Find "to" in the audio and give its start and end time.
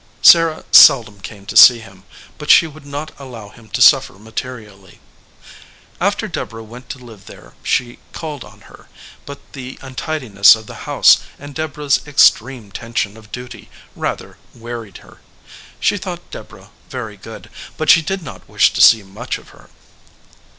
1.45-1.55, 3.69-3.83, 6.89-6.97, 18.73-18.81